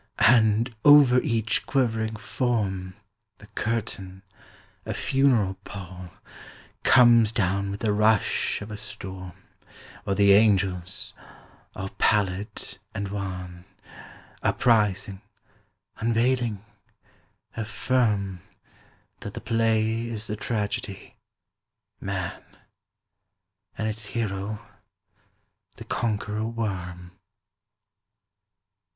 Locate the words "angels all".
10.31-11.89